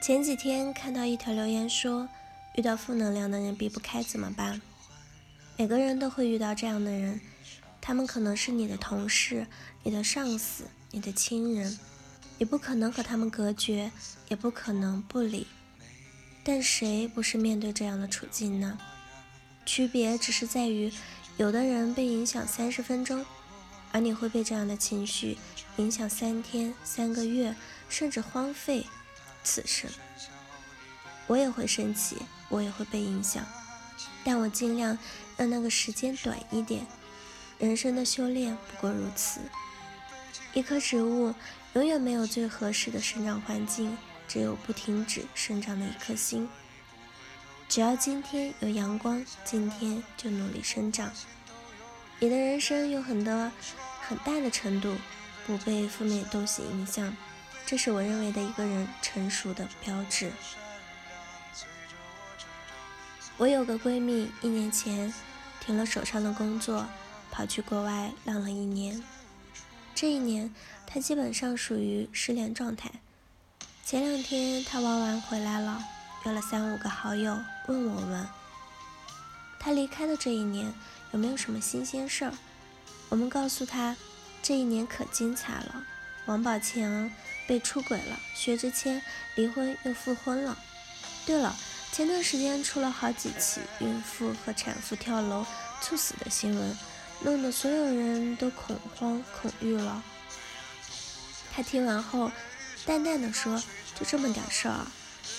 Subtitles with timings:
[0.00, 2.08] 前几天看到一条留言说，
[2.56, 4.58] 遇到负能量的人避不开怎么办？
[5.58, 7.20] 每个人都会遇到这样的人，
[7.82, 9.46] 他们可能是你的同事、
[9.82, 11.78] 你的上司、你的亲人，
[12.38, 13.92] 你不可能和他们隔绝，
[14.28, 15.46] 也不可能不理。
[16.42, 18.78] 但谁不是面对这样的处境呢？
[19.66, 20.90] 区别只是在于，
[21.36, 23.26] 有的人被影响三十分钟，
[23.92, 25.36] 而你会被这样的情绪
[25.76, 27.54] 影响三天、三个月，
[27.90, 28.86] 甚至荒废。
[29.42, 29.90] 此生，
[31.26, 32.16] 我也会生气，
[32.48, 33.44] 我也会被影响，
[34.24, 34.98] 但我尽量
[35.36, 36.86] 让那个时间短一点。
[37.58, 39.40] 人生的修炼不过如此。
[40.54, 41.34] 一棵植物
[41.74, 46.48] 永远没有最合适的生长环境，只有不停止生长的一颗心。
[47.68, 51.12] 只要今天有阳光，今天就努力生长。
[52.18, 53.52] 你的人生有很多
[54.00, 54.96] 很大的程度
[55.46, 57.16] 不被负面东西影响。
[57.70, 60.32] 这是我认为的一个人成熟的标志。
[63.36, 65.14] 我有个闺蜜，一年前
[65.60, 66.84] 停了手上的工作，
[67.30, 69.00] 跑去国外浪了一年。
[69.94, 70.52] 这一年，
[70.84, 72.90] 她基本上属于失联状态。
[73.84, 75.80] 前两天她玩完回来了，
[76.26, 78.26] 约了三五个好友，问我们，
[79.60, 80.74] 她离开的这一年
[81.12, 82.32] 有没有什么新鲜事儿？
[83.10, 83.94] 我们告诉她，
[84.42, 85.84] 这一年可精彩了。
[86.26, 87.10] 王宝强
[87.46, 89.02] 被出轨了，薛之谦
[89.34, 90.56] 离婚又复婚了。
[91.26, 91.56] 对了，
[91.92, 95.44] 前段时间出了好几起孕妇和产妇跳楼
[95.80, 96.78] 猝死的新闻，
[97.22, 100.02] 弄得所有人都恐慌恐惧了。
[101.52, 102.30] 他听完后
[102.86, 103.60] 淡淡的说
[103.98, 104.86] ：“就这么点事儿，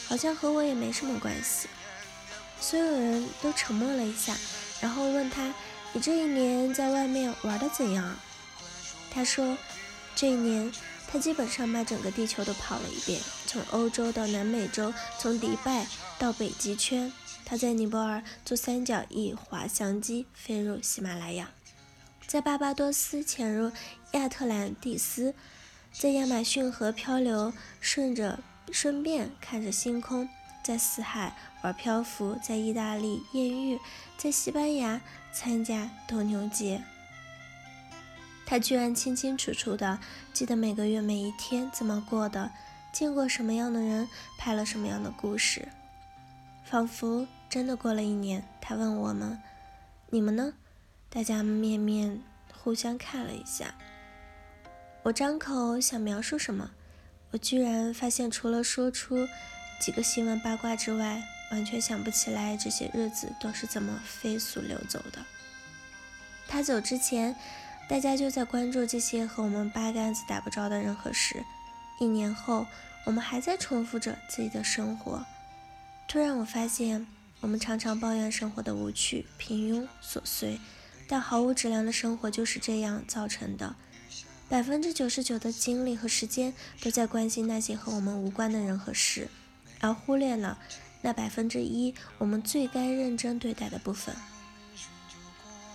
[0.07, 1.69] 好像和我也没什么关系。”
[2.59, 4.35] 所有人都沉默了一下，
[4.81, 5.53] 然后问他
[5.93, 8.17] ：“你这一年在外面玩的怎样？”
[9.13, 9.57] 他说。
[10.15, 10.71] 这一年，
[11.07, 15.87] 他基本上把整个地球都跑了一遍，从欧洲到南美洲，从迪拜
[16.19, 17.11] 到北极圈。
[17.43, 21.49] 他在尼泊尔坐三角翼滑翔机飞入喜马拉雅，
[22.25, 23.71] 在巴巴多斯潜入
[24.11, 25.33] 亚特兰蒂斯，
[25.91, 28.39] 在亚马逊河漂流，顺着
[28.71, 30.29] 顺便看着星空，
[30.63, 33.77] 在死海玩漂浮，在意大利艳遇，
[34.17, 35.01] 在西班牙
[35.33, 36.81] 参加斗牛节。
[38.51, 39.97] 他居然清清楚楚的
[40.33, 42.51] 记得每个月每一天怎么过的，
[42.91, 45.69] 见过什么样的人，拍了什么样的故事，
[46.65, 48.45] 仿佛真的过了一年。
[48.59, 49.41] 他问我们
[50.11, 50.53] ：“你们呢？”
[51.09, 52.21] 大家面面
[52.53, 53.73] 互相看了一下。
[55.03, 56.71] 我张口想描述什么，
[57.31, 59.29] 我居然发现除了说出
[59.79, 61.23] 几个新闻八卦之外，
[61.53, 65.25] 完全想不起来这些日子都是怎么飞速流走的。
[66.49, 67.33] 他走之前。
[67.91, 71.43] 大家就在关注这些和我们八竿子打不着的人和事。
[71.99, 72.65] 一年后，
[73.03, 75.25] 我们还在重复着自己的生活。
[76.07, 77.05] 突然，我发现
[77.41, 80.57] 我们常常抱怨生活的无趣、平庸、琐碎，
[81.05, 83.75] 但毫无质量的生活就是这样造成的。
[84.47, 89.27] 百分之九十九的精力和时间都在关心那些和我们无关的人和事，
[89.81, 90.57] 而忽略了
[91.01, 94.15] 那百分之一我们最该认真对待的部分。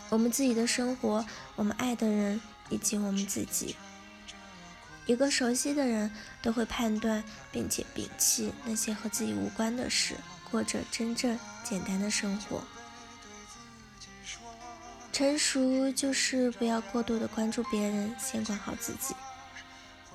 [0.09, 1.25] 我们自己的生活，
[1.57, 3.77] 我们爱的人，以及我们自己。
[5.07, 6.11] 一个熟悉的人
[6.43, 7.23] 都会判断，
[7.53, 10.15] 并且摒弃那些和自己无关的事，
[10.51, 12.63] 过着真正简单的生活。
[15.13, 19.15] 成熟就是不要过度的关注别人，先管好自己。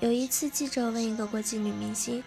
[0.00, 2.22] 有一次，记者问一个国际女明星：“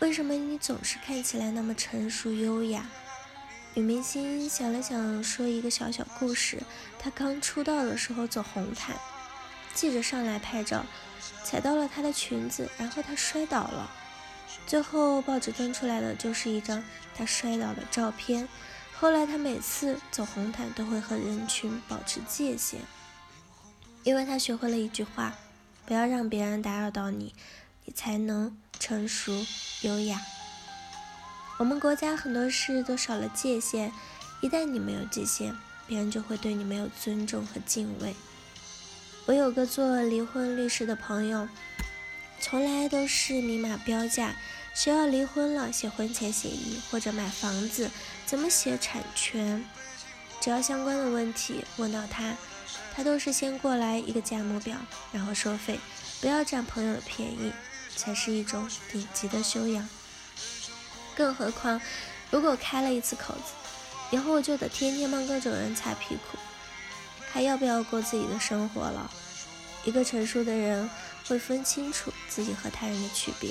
[0.00, 2.86] 为什么你总是看起来那么成熟优雅？”
[3.78, 6.60] 女明星想了想，说一个小小故事。
[6.98, 8.96] 她刚出道的时候走红毯，
[9.72, 10.84] 记者上来拍照，
[11.44, 13.88] 踩到了她的裙子，然后她摔倒了。
[14.66, 16.82] 最后报纸登出来的就是一张
[17.14, 18.48] 她摔倒的照片。
[18.92, 22.80] 后来她每次走红毯都会和人群保持界限，
[24.02, 25.36] 因为她学会了一句话：
[25.86, 27.32] 不要让别人打扰到你，
[27.84, 29.46] 你才能成熟
[29.82, 30.20] 优雅。
[31.58, 33.92] 我们国家很多事都少了界限，
[34.40, 35.56] 一旦你没有界限，
[35.88, 38.14] 别人就会对你没有尊重和敬畏。
[39.26, 41.48] 我有个做离婚律师的朋友，
[42.40, 44.36] 从来都是明码标价，
[44.72, 47.90] 谁要离婚了写婚前协议或者买房子，
[48.24, 49.64] 怎么写产权，
[50.40, 52.36] 只要相关的问题问到他，
[52.94, 54.76] 他都是先过来一个价目表，
[55.10, 55.80] 然后收费，
[56.20, 57.52] 不要占朋友的便宜，
[57.96, 59.88] 才是一种顶级的修养。
[61.18, 61.80] 更何况，
[62.30, 63.52] 如果开了一次口子，
[64.12, 66.38] 以后我就得天天帮各种人擦屁股，
[67.32, 69.10] 还要不要过自己的生活了？
[69.84, 70.88] 一个成熟的人
[71.26, 73.50] 会分清楚自己和他人的区别。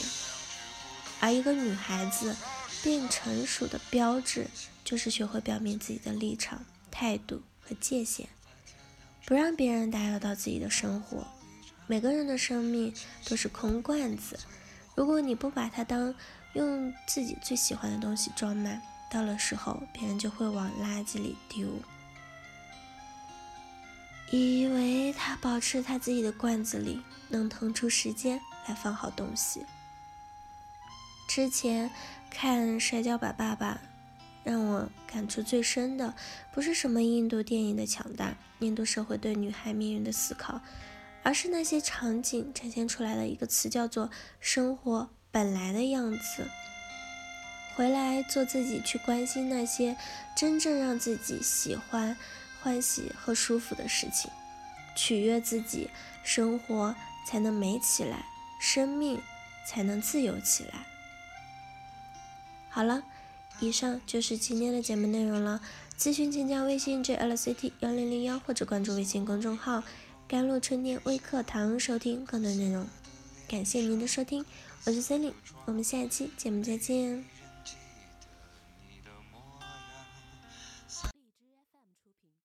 [1.19, 2.33] 而一个女孩子
[2.81, 4.47] 变成熟的标志，
[4.85, 8.29] 就是学会表明自己的立场、态度和界限，
[9.25, 11.27] 不让别人打扰到自己的生活。
[11.85, 12.93] 每个人的生命
[13.25, 14.39] 都是空罐子，
[14.95, 16.15] 如果你不把它当
[16.57, 18.81] 用自己最喜欢的东西装满，
[19.11, 21.67] 到了时候别人就会往垃圾里丢。
[24.31, 29.65] 以为他保持他自己的罐子里能腾出时间来放好东西。
[31.27, 31.91] 之前
[32.29, 33.75] 看《摔跤吧，爸爸》，
[34.43, 36.15] 让我感触最深的
[36.51, 40.59] 不是什么印度电影的强大、印度社会对女孩命运的思考，
[41.21, 44.09] 而是那些场景展现出来的一个词，叫做
[44.41, 46.47] “生活本来的样子”。
[47.77, 49.95] 回来做自己，去关心那些
[50.35, 52.17] 真正让自己喜欢。
[52.59, 54.31] 欢喜和舒服的事情，
[54.95, 55.91] 取悦自己，
[56.23, 56.95] 生活
[57.27, 58.25] 才能美起来，
[58.59, 59.21] 生命
[59.67, 60.87] 才能自由起来。
[62.67, 63.03] 好了，
[63.59, 65.61] 以上就是今天的节目内容了。
[65.99, 69.83] 咨询请加微信 jlct 幺零零幺或者关注微信公众号
[70.27, 72.87] “甘露春天微课堂”收听更多内容。
[73.47, 74.43] 感谢您的收听，
[74.87, 75.33] 我是森林，
[75.65, 77.21] 我们下期节目再见。